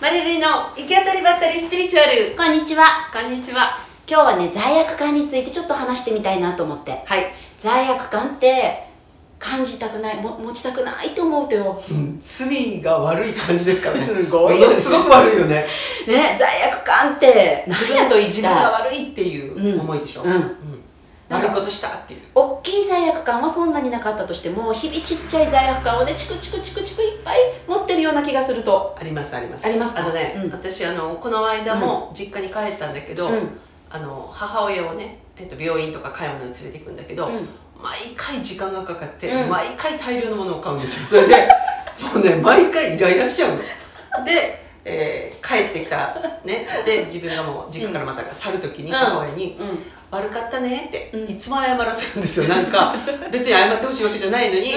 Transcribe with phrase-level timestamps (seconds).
[0.00, 2.36] マリルリの行き当たりばったりスピリチュアル。
[2.36, 2.84] こんにちは。
[3.12, 3.78] こんにちは。
[4.08, 7.04] 今日はね罪悪感についてちょっと話してみたいなと思って。
[7.06, 8.88] はい、罪悪感って
[9.38, 11.80] 感じたくないも持ちたくないと思うとよ。
[11.88, 14.06] うん、罪が悪い感じですからね。
[14.10, 15.64] すごいものすごく悪いよね。
[16.08, 20.56] ね罪悪感って自分と自分が悪いっていいう思いでしょ、うん
[21.36, 22.20] 悪いことしたっていう。
[22.34, 28.96] 大きい罪悪感はそんなになかったとしても日々ちっちゃい罪悪感をねチクチクチクチクいっぱい持ってるような気がすると。
[28.98, 29.66] ありますあります。
[29.66, 30.00] ありますか？
[30.00, 30.50] あのね、うん。
[30.50, 33.48] 私あのこの間も実家に帰ったんだけど、うん。
[33.90, 37.48] あの母親をね、えっと、病院とか買い物に連れて行くんだけど、うん。
[37.82, 39.50] 毎回時間がかかって、うん。
[39.50, 41.22] 毎回大量のものを買うんですよ。
[41.22, 41.48] それで
[42.02, 43.58] もうね毎回イライラしちゃうの。
[44.24, 46.66] で、えー帰ってきたね。
[46.86, 48.96] で自分がもう実家からまた去る時にうん。
[48.96, 49.78] 母親にうん
[50.14, 51.30] 「悪かったね」って、うん。
[51.30, 52.48] いつも謝らせるんですよ。
[52.48, 52.94] なんか
[53.30, 54.74] 別に謝ってほしいわけじゃないのに、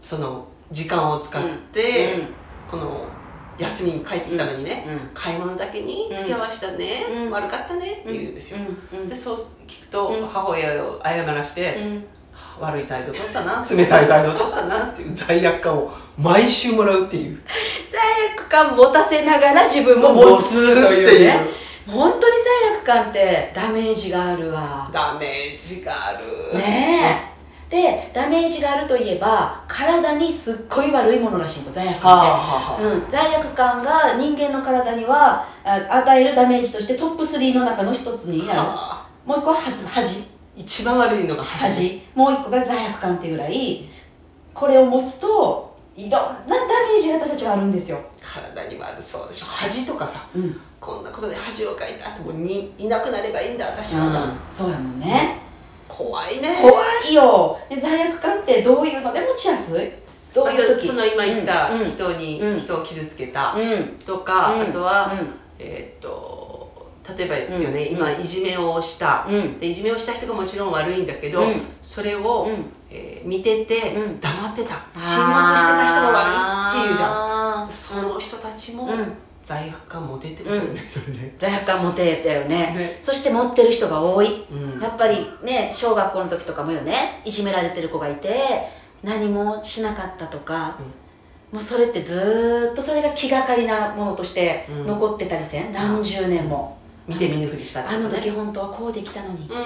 [0.00, 1.42] その時間を使っ
[1.72, 2.28] て、うん。
[2.70, 3.04] この
[3.58, 5.10] 休みに帰ってきたのにね、うん。
[5.12, 7.30] 買い物だけに付き合わしたね、うん。
[7.30, 8.58] 悪かったねって言うんですよ、
[9.08, 10.26] でそう聞くと、うん。
[10.26, 12.04] 母親を謝らして、うん。
[12.60, 17.40] 悪い態度取ったな冷たい態度取ったなっていう 罪悪感を毎週もらうっていう。
[17.90, 18.00] 罪
[18.34, 22.22] 悪感持たせながら自分も持つというね本当に
[22.64, 24.90] 罪悪感ってダメージがあるわ。
[24.92, 26.58] ダメージがある。
[26.58, 27.32] ねえ。
[27.72, 38.58] でダメージがあるといえば体にすっごい悪いものらしいの罪悪はあ感って、うん、罪悪感が人間の体にはあ与えるダメージとしてトップ3の中の一つになる。
[38.58, 39.08] はあ。
[39.24, 40.24] もう一個は恥恥。
[40.54, 41.64] 一番悪いのが恥。
[41.64, 42.02] 恥。
[42.14, 43.88] もう一個が罪悪感っていうぐらい
[44.52, 49.46] これを持つといろんなダメージが私たちはあるんですよ、体に悪そうでしょ。
[49.46, 50.26] 恥とかさ。
[50.36, 55.38] うんこんなことで恥をかいたってもうにいなくなればいいんだ私は、うん、そうやもんね。
[55.86, 56.58] 怖いね。
[56.60, 56.72] 怖
[57.08, 57.56] いよ。
[57.70, 59.12] で罪悪感ってどういうの？
[59.12, 59.92] で持ちやすい
[60.34, 60.88] どういう時？
[60.88, 62.58] その今言ったうん人に、うん。
[62.58, 63.98] 人を傷つけたうん。
[64.04, 64.60] とか、うん。
[64.62, 65.28] あとは、うん。
[65.60, 67.96] えーっと例えばよね、うん。
[67.98, 69.60] 今いじめをした、うん。
[69.60, 71.60] でいじめをした人がもちろん悪いんだけど、うん。
[71.80, 72.64] それを、うん。
[72.90, 74.20] えー見てて、うん。
[74.20, 74.74] 黙ってた。
[74.94, 77.68] 沈黙してた人も悪いっていうじゃん。
[77.68, 79.12] んその人たちもうん
[79.44, 81.34] 罪悪感も出てくるね、それね。
[81.36, 82.56] 罪悪感持てたよね。
[82.74, 82.98] ね。
[83.00, 84.46] そして持ってる人が多い。
[84.50, 84.80] うん。
[84.80, 87.20] やっぱりね小学校の時とかもよね。
[87.24, 88.38] いじめられてる子がいて
[89.02, 90.78] 何もしなかったとか、
[91.50, 94.86] もうそれってずーっとそれが気がかりなものとしてうん。
[94.86, 96.78] 残ってたりせん、何十年も。
[97.08, 99.62] 見て見ぬふりしたりとあの時本当はこうできたのに、うんうん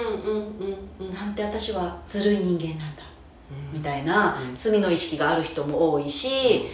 [0.99, 1.13] うんうん。
[1.13, 3.03] なんて私はずるい人間なんだ。
[3.71, 4.55] みたいなうん。
[4.55, 6.65] 罪の意識がある人も多いし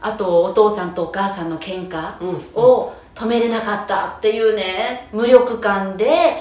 [0.00, 2.36] あとお父さんとお母さんの喧嘩うん。
[2.54, 6.36] を止めれなかったっていうね無力感で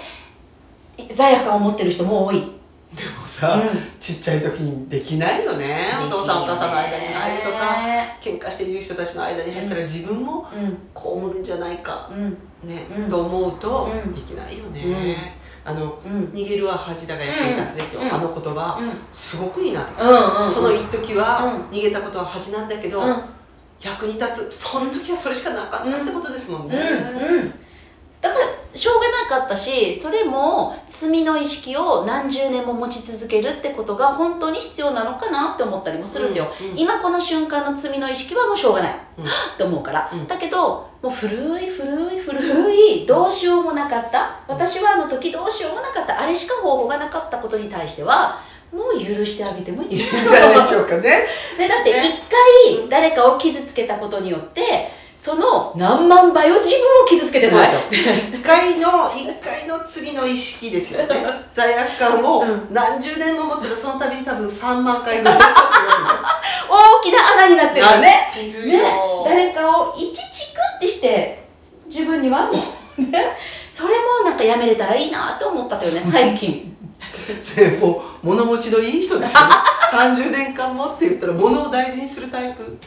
[1.10, 3.62] 罪悪感を持ってる人も多い、でもさ、
[4.00, 5.88] ちっちゃい時にできないよね。
[6.06, 10.48] お父さんお母さんの間に入るとかね喧嘩している人たちの間に入ったら自分も
[10.96, 12.30] 被るんじゃないか、うん。
[12.68, 13.10] ね、うん。
[13.10, 14.14] と思うとうん。
[14.14, 15.34] できないよね、
[15.66, 16.12] あのうん。
[16.12, 18.14] うん逃げるは恥だが役に立つですよ、うん。
[18.14, 18.92] あの言葉、うん。
[19.12, 23.16] すごくいいなと、うんうんその一時はう逃げたことは恥なんだけど、うん
[23.82, 24.52] 役に立つ。
[24.52, 27.54] その時はそれしかなかったってことですもんね、うんうん。
[28.22, 36.80] だからしょうがなかったしそれも罪の意識を何十年も持ち続けるってことが本当に必要なのかなって思ったりもするんだよ、うんうん。
[36.80, 39.24] 今この瞬間の罪の意識はもうしょうがない、うん。
[39.24, 39.28] っ
[39.58, 40.28] て思うから、うん。
[40.28, 44.40] だけどもう古い古い古いどうしようもなかった。
[44.48, 46.20] 私はあの時どうしようもなかった。
[46.20, 48.42] あれしか方法がなかったことに対しては
[48.76, 49.90] もう許してあげてもいい。
[49.92, 51.26] いいんじゃないでしょうかね。
[51.58, 52.22] ね、だってね。
[52.70, 57.68] 一回誰かを傷つけたことによってその何万倍を自分を傷つけてない。
[57.72, 61.16] そうですよ一回の一回の次の意識ですよね。
[61.54, 62.68] 罪悪感をうん。
[62.72, 66.76] 何十年も持ってるその度に多分3万回ぐらいさせてるわけでしょ。
[66.76, 68.30] 大きな穴になってるよね。
[68.66, 71.46] ね誰かを一チクってして
[71.86, 73.38] 自分にはもうね。
[73.72, 73.94] それ
[74.24, 76.75] もなんかやめれたらいいなと思ったとよね最近
[77.56, 79.50] でもう物持ちのいい人ですよね。
[79.92, 82.78] 30年間もって言ったら物を大事にするタイプ。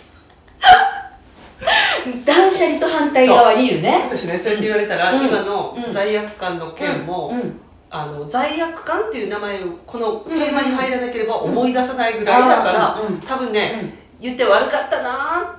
[2.24, 4.04] 断捨離と反対側にいるね。
[4.06, 5.26] 私ねそうやって言われたら、うん。
[5.26, 5.90] 今のうん。
[5.90, 7.60] 罪悪感の件も、うん。
[7.90, 13.20] あの罪悪感っていう名前をこのテーマに入らなければ思い出さないぐらいだから、うんうん。
[13.20, 15.10] 多分ね、言って悪かったな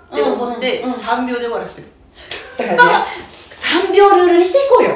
[0.09, 0.99] ーって思ってうんうんうん。
[0.99, 1.87] 3秒で終わらせて
[2.61, 3.05] る、だからね
[3.49, 4.89] 3秒ルールにしていこうよ。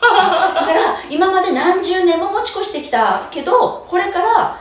[0.00, 4.58] だから今まで何十年も持ち越してきたけどこれから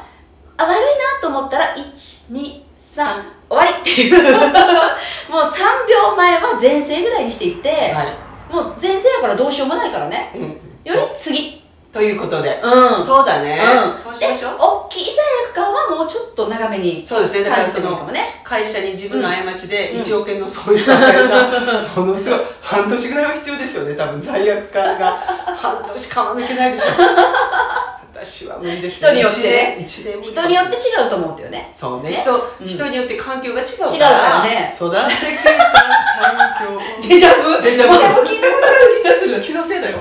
[0.58, 4.24] あ悪いなと思ったら123終わりっていう。
[5.30, 8.54] もう3秒前は前世ぐらいにしていって、はい。
[8.54, 10.32] もう前世やからどうしようもないからね。
[10.36, 10.42] うん。
[10.84, 11.60] より次。
[11.92, 13.04] ということで、うん。
[13.04, 13.94] そうだね、うん。
[13.94, 14.52] そうしましょう。
[14.52, 15.16] で大きい罪
[15.50, 17.44] 悪感はもうちょっと長めにそうですね。
[17.44, 18.08] だからその
[18.44, 20.02] 会社に自分の過ちでうん。
[20.02, 23.96] 1億円の損失を与えた、ものすごい半年ぐらいは必要ですよね。
[23.96, 25.20] 多分罪悪感が
[25.60, 26.92] 半年かま抜けないでしょ。
[28.12, 29.78] 私は無理です人によってね。
[29.80, 31.72] 人によって違うと思うんだよね。
[31.74, 32.10] そうね。
[32.10, 32.18] ね。
[32.18, 32.68] 人、うん。
[32.68, 33.92] 人によって環境が違うから。
[33.92, 34.74] 違うからね。
[34.76, 37.08] 育ってきた環境。
[37.08, 37.62] デジャブ。
[37.62, 37.96] デジャブ。
[37.96, 39.42] 前も聞いたことがある気がする。
[39.42, 40.00] 気のせいだよ。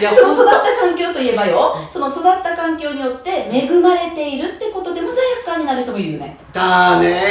[0.00, 7.22] いやその育っ本た環境といえばよその育った環境によって恵まれているってことでも罪悪感になる人もいるよね、当だね。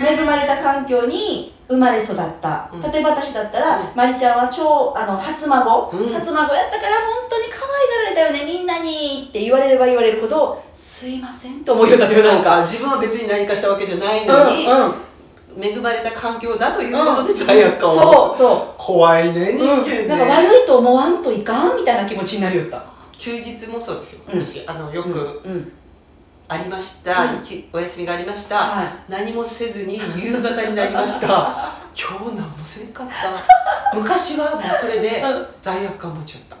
[0.00, 2.82] うん、恵まれた環境に生まれ育った、うん。
[2.82, 6.12] 例えば私だったら、まりちゃんは超あの初孫、うん。
[6.12, 12.50] 初孫やったから本当に可愛がられたよねみんなにって言われれば言われるほどすいませんと思うよったよそうなんか。
[12.56, 14.94] か自分は別に何かしたわけじゃないのに、うんうん。
[15.64, 22.84] 恵まれた環境だということで罪悪感をそうそ怖いねう、人間ね、うん、なんか悪いと思わんといかんみたいな気持ちになるよった。
[23.16, 24.44] 休日もそうですよ、うん。
[24.44, 24.66] 私。
[24.66, 25.72] あのよくうん
[26.46, 27.42] ありました、うん。
[27.42, 28.86] きお休みがありました、はい。
[29.08, 31.26] 何もせずに夕方になりました。
[31.96, 33.96] 今日何もせんかった。
[33.96, 35.46] 昔はもうそれでうん。
[35.60, 36.56] 罪悪感持ちよった。
[36.56, 36.58] っ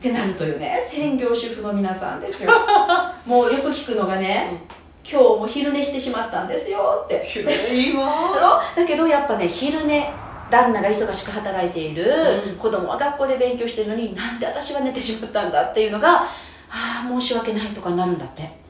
[0.00, 0.78] てなるとよね。
[0.90, 2.50] 専業主婦の皆さんですよ。
[3.24, 4.62] もうよく聞くのがね、
[5.08, 7.02] 今日も昼寝してしまったんですよ。
[7.04, 7.26] って。
[7.72, 8.82] いいだわろ？
[8.82, 10.12] だけどやっぱね昼寝
[10.50, 12.04] 旦那が忙しく働いている、
[12.48, 12.56] うん。
[12.56, 16.24] 子供は学校で勉強してるのになんで私は寝てしまったんだっていうのがあ
[16.70, 18.65] あ申し訳ないとかなるんだって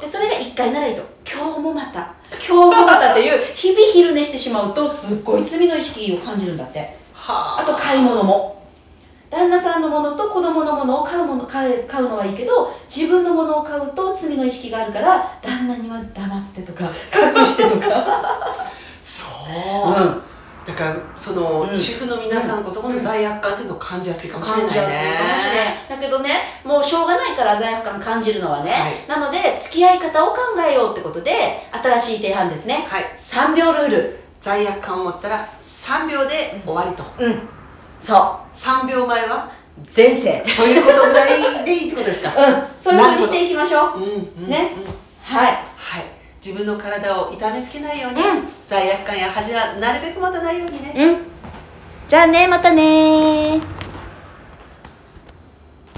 [0.00, 1.02] でそれが一回ならいいと。
[1.30, 2.14] 今日もまた。
[2.30, 6.96] 今日もまたっていう日々昼寝してしまうとすっごい罪の意識を感じるんだって。
[7.12, 8.58] はあと買い物も。
[9.30, 18.46] 旦那さんのものと子供のものを買うもの買え買うのはいいけど自分のものを買うと罪の意識があるから旦那には黙ってとか隠してとか、
[19.04, 20.22] そう、うん、
[20.68, 21.74] だからその、うん。
[21.74, 24.68] 主婦の皆さんこそこの罪悪感っていうのを感じやすいかもしれないね。
[24.68, 25.46] 感じやすいかもし
[25.90, 26.00] れん。
[26.00, 26.30] だけどね
[26.62, 29.08] もうしょうがないから罪悪感感じるのはね、はい。
[29.08, 31.32] なので付き合い方を考えようってことで
[31.72, 32.84] 新しい提案ですね。
[32.86, 33.04] はい。
[33.16, 34.18] 3秒ルール。
[34.40, 37.40] 罪悪感を持ったら3秒で終わりと、うん。
[37.98, 38.54] そう。
[38.54, 39.50] 3秒前は
[39.96, 40.44] 前世。
[40.56, 42.28] ということぐらいでいいってことですか？
[42.30, 42.64] うん。
[42.78, 43.98] そういうふうにしていきましょう。
[43.98, 44.48] うんうん。
[44.48, 44.70] ね。
[45.22, 45.58] はい
[46.44, 48.48] 自分の体を痛めつけないように、うん。
[48.66, 50.92] 罪悪感や恥はなるべく持たないようにね。
[50.96, 51.18] うん。
[52.08, 53.77] じゃあねまたね